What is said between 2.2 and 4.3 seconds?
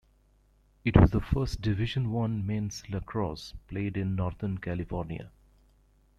men's lacrosse played in